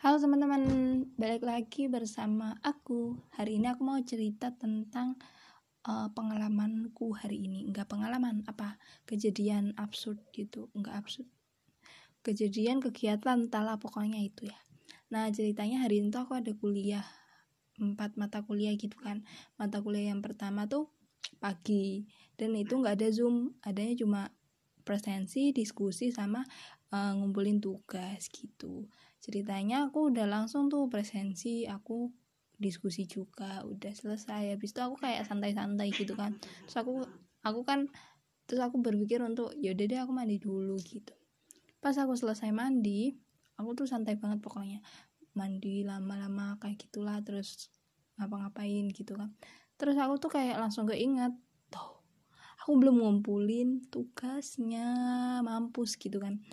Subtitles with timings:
[0.00, 0.64] Halo teman-teman,
[1.20, 3.20] balik lagi bersama aku.
[3.36, 5.20] Hari ini aku mau cerita tentang
[5.84, 7.68] uh, pengalamanku hari ini.
[7.68, 11.28] Enggak pengalaman, apa kejadian absurd gitu, enggak absurd.
[12.24, 14.56] Kejadian kegiatan entahlah pokoknya itu ya.
[15.12, 17.04] Nah ceritanya hari ini tuh aku ada kuliah
[17.76, 19.28] empat mata kuliah gitu kan.
[19.60, 20.88] Mata kuliah yang pertama tuh
[21.44, 22.08] pagi
[22.40, 24.32] dan itu nggak ada zoom, adanya cuma
[24.80, 26.40] presensi, diskusi sama
[26.88, 28.88] uh, ngumpulin tugas gitu
[29.20, 32.08] ceritanya aku udah langsung tuh presensi aku
[32.60, 34.56] diskusi juga udah selesai.
[34.56, 36.36] Habis itu aku kayak santai-santai gitu kan.
[36.40, 36.92] Terus aku
[37.40, 37.88] aku kan
[38.44, 41.16] terus aku berpikir untuk yaudah deh aku mandi dulu gitu.
[41.80, 43.16] Pas aku selesai mandi
[43.56, 44.80] aku tuh santai banget pokoknya.
[45.36, 47.72] Mandi lama-lama kayak gitulah terus
[48.20, 49.32] ngapa-ngapain gitu kan.
[49.80, 51.32] Terus aku tuh kayak langsung keinget
[51.72, 52.00] tuh
[52.60, 54.84] aku belum ngumpulin tugasnya
[55.40, 56.44] mampus gitu kan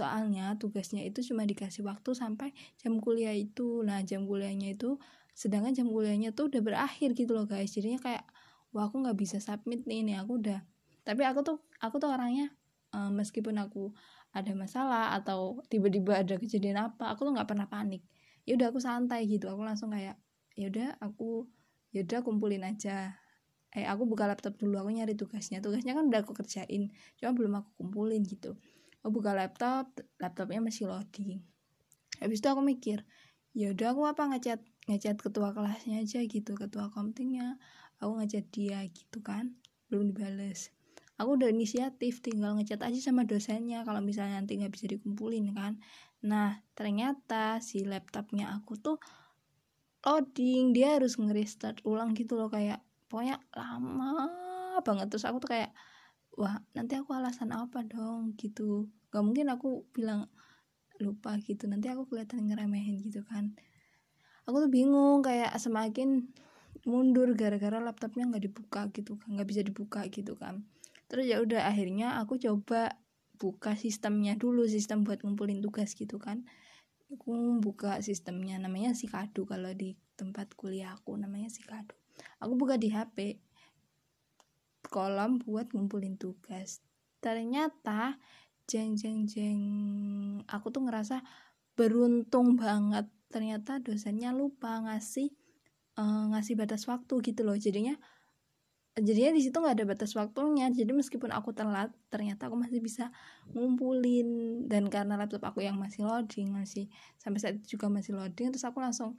[0.00, 3.84] soalnya tugasnya itu cuma dikasih waktu sampai jam kuliah itu.
[3.84, 4.96] Nah jam kuliahnya itu
[5.36, 7.76] sedangkan jam kuliahnya tuh udah berakhir gitu loh guys.
[7.76, 8.24] Jadinya kayak
[8.72, 10.62] wah aku nggak bisa submit nih nih aku udah
[11.04, 12.52] tapi aku tuh aku tuh orangnya
[12.94, 13.90] uh, meskipun aku
[14.30, 18.06] ada masalah atau tiba-tiba ada kejadian apa aku tuh nggak pernah panik.
[18.48, 19.50] Ya udah aku santai gitu.
[19.50, 20.16] Aku langsung kayak
[20.56, 21.50] ya udah aku
[21.92, 23.18] ya udah kumpulin aja.
[23.74, 25.58] Eh aku buka laptop dulu aku nyari tugasnya.
[25.58, 28.54] Tugasnya kan udah aku kerjain cuma belum aku kumpulin gitu
[29.00, 29.88] aku buka laptop
[30.20, 31.40] laptopnya masih loading.
[32.20, 33.04] Habis itu aku mikir
[33.50, 37.56] ya udah aku apa ngechat ngechat ketua kelasnya aja gitu ketua komtingnya.
[38.00, 39.56] Aku ngechat dia gitu kan.
[39.88, 40.72] Belum dibales.
[41.20, 45.76] Aku udah inisiatif tinggal ngechat aja sama dosennya kalau misalnya nanti nggak bisa dikumpulin kan.
[46.24, 48.96] Nah ternyata si laptopnya aku tuh
[50.04, 50.72] loading.
[50.72, 52.80] Dia harus nge-restart ulang gitu loh kayak
[53.12, 54.32] pokoknya lama
[54.80, 55.12] banget.
[55.12, 55.72] Terus aku tuh kayak
[56.36, 58.34] wah nanti aku alasan apa dong?
[58.34, 58.90] Gitu.
[59.10, 60.30] Gak mungkin aku bilang
[61.00, 61.66] lupa gitu.
[61.66, 63.56] Nanti aku kelihatan ngeremehin gitu kan.
[64.46, 66.30] Aku tuh bingung kayak semakin
[66.86, 70.64] mundur gara-gara laptopnya nggak dibuka gitu kan nggak bisa dibuka gitu kan.
[71.10, 72.96] Terus ya udah akhirnya aku coba
[73.36, 76.46] buka sistemnya dulu sistem buat ngumpulin tugas gitu kan.
[77.10, 82.00] Aku buka sistemnya namanya si kadu kalau di tempat kuliah aku namanya si kadu
[82.40, 83.40] aku buka di HP
[84.90, 86.82] kolom buat ngumpulin tugas.
[87.22, 88.18] Ternyata
[88.66, 89.60] jeng jeng jeng
[90.50, 91.22] aku tuh ngerasa
[91.78, 93.06] beruntung banget.
[93.30, 95.30] Ternyata dosennya lupa ngasih
[95.94, 97.54] uh, ngasih batas waktu gitu loh.
[97.54, 97.94] Jadinya
[98.98, 100.66] jadinya di situ nggak ada batas waktunya.
[100.68, 103.14] Jadi meskipun aku telat ternyata aku masih bisa
[103.54, 104.62] ngumpulin.
[104.66, 108.66] Dan karena laptop aku yang masih loading masih sampai saat itu juga masih loading terus
[108.66, 109.14] aku langsung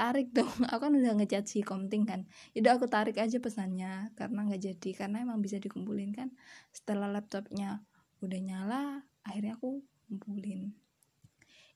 [0.00, 0.48] tarik dong.
[0.72, 2.24] Aku kan udah ngechat si komting kan.
[2.56, 4.90] Udah aku tarik aja pesannya karena nggak jadi.
[4.96, 6.32] Karena emang bisa dikumpulin kan.
[6.72, 7.84] Setelah laptopnya
[8.24, 10.72] udah nyala akhirnya aku kumpulin.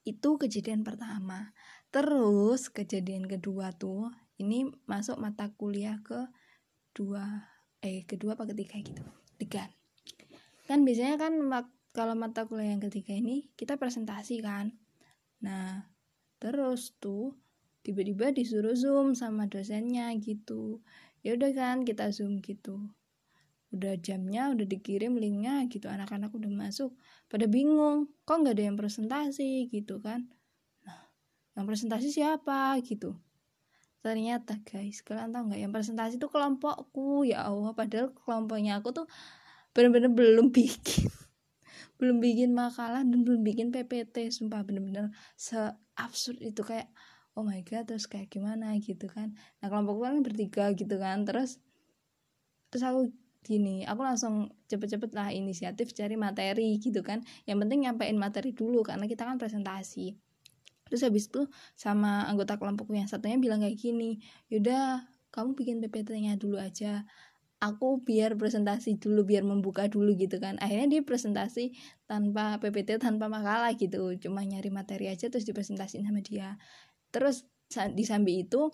[0.01, 1.53] Itu kejadian pertama.
[1.93, 4.09] Terus kejadian kedua tuh
[4.41, 6.25] ini masuk mata kuliah ke
[6.97, 7.45] dua
[7.85, 9.05] eh kedua apa ketiga gitu.
[9.37, 9.69] Tiga.
[10.65, 11.37] Kan biasanya kan
[11.93, 14.73] kalau mata kuliah yang ketiga ini kita presentasi kan.
[15.45, 15.93] Nah
[16.41, 17.44] terus tuh
[17.85, 20.81] tiba-tiba disuruh zoom sama dosennya gitu.
[21.21, 22.89] Ya udah kan kita zoom gitu.
[23.69, 26.97] Udah jamnya udah dikirim linknya gitu anak-anak udah masuk.
[27.29, 30.25] Pada bingung kok nggak ada yang presentasi gitu kan.
[30.81, 31.05] Nah
[31.53, 33.13] yang presentasi siapa gitu.
[34.01, 37.29] Ternyata guys kalian tahu nggak yang presentasi itu kelompokku.
[37.29, 39.05] Ya Allah padahal kelompoknya aku tuh
[39.77, 41.05] bener-bener belum bikin.
[41.95, 46.59] Belum bikin makalah dan belum bikin PPT sumpah bener-bener seabsurd itu.
[46.59, 46.91] Kayak
[47.35, 49.35] oh my god terus kayak gimana gitu kan.
[49.59, 51.59] Nah kelompokku kan bertiga gitu kan terus
[52.71, 53.11] terus aku
[53.45, 57.21] gini aku langsung cepet-cepet lah inisiatif cari materi gitu kan.
[57.45, 60.15] Yang penting nyampein materi dulu karena kita kan presentasi.
[60.89, 66.39] Terus habis itu sama anggota kelompokku yang satunya bilang kayak gini yaudah kamu bikin PPT-nya
[66.39, 67.03] dulu aja.
[67.59, 70.59] Aku biar presentasi dulu biar membuka dulu gitu kan.
[70.61, 71.73] Akhirnya dia presentasi
[72.05, 74.13] tanpa PPT tanpa makalah gitu.
[74.21, 76.55] Cuma nyari materi aja terus dipresentasiin sama dia
[77.15, 77.47] terus
[77.95, 78.67] di sambi itu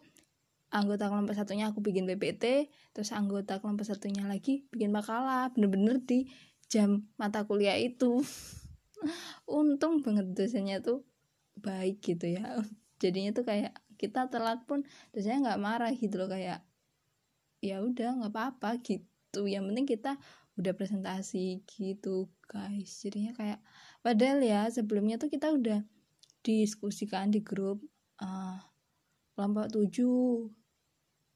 [0.74, 5.54] anggota kelompok satunya aku bikin PPT terus anggota kelompok satunya lagi bikin makalah.
[5.54, 6.26] Bener-bener di
[6.66, 8.24] jam mata kuliah itu.
[9.46, 11.06] Untung banget dosennya tuh
[11.60, 12.66] baik gitu ya.
[12.98, 14.82] Jadinya tuh kayak kita telat pun
[15.14, 16.66] dosennya nggak marah gitu loh kayak
[17.62, 19.46] ya udah nggak apa-apa gitu.
[19.46, 20.12] Yang penting kita
[20.56, 23.04] udah presentasi gitu guys.
[23.04, 23.60] Jadinya kayak
[24.00, 25.84] padahal ya sebelumnya tuh kita udah
[26.42, 27.84] diskusikan di grup
[28.22, 28.58] uh,
[29.36, 29.90] kelompok 7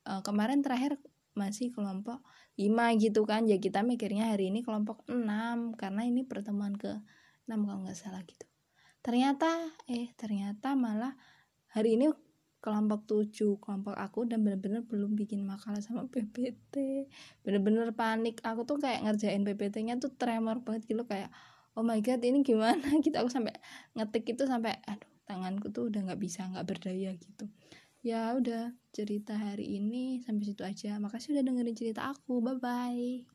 [0.06, 1.02] uh, kemarin terakhir
[1.36, 2.24] masih kelompok
[2.56, 2.72] 5
[3.04, 3.44] gitu kan.
[3.50, 7.02] Ya kita mikirnya hari ini kelompok 6 karena ini pertemuan ke
[7.50, 8.46] 6 kalau nggak salah gitu.
[9.04, 9.50] Ternyata
[9.86, 11.14] eh ternyata malah
[11.70, 12.10] hari ini
[12.64, 17.06] kelompok tujuh kelompok aku dan bener-bener belum bikin makalah sama PPT
[17.46, 18.42] bener-bener panik.
[18.42, 21.30] Aku tuh kayak ngerjain PPT-nya tuh tremor banget gitu kayak
[21.76, 22.82] oh my god ini gimana?
[23.04, 23.54] Gitu aku sampai
[23.94, 27.46] ngetik itu sampai aduh tanganku tuh udah nggak bisa nggak berdaya gitu.
[28.06, 30.98] Ya udah cerita hari ini sampai situ aja.
[31.02, 32.40] Makasih udah dengerin cerita aku.
[32.46, 33.35] Bye bye